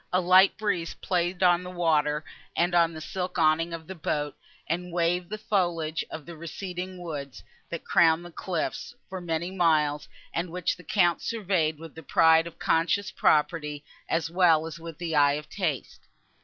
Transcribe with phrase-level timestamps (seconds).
[0.11, 4.35] A light breeze played on the water, and on the silk awning of the boat,
[4.65, 10.07] and waved the foliage of the receding woods, that crowned the cliffs, for many miles,
[10.33, 14.97] and which the Count surveyed with the pride of conscious property, as well as with
[14.97, 16.01] the eye of taste.